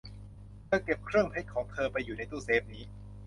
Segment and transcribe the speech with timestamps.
[0.65, 2.83] เธอเก็บเครื่องเพชรของเธอไปอยู่ในตู้เซฟนี้